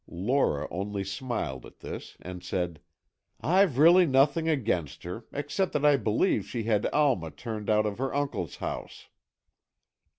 [0.09, 2.79] Lora only smiled at this, and said:
[3.39, 7.99] "I've really nothing against her, except that I believe she had Alma turned out of
[7.99, 9.09] her uncle's house."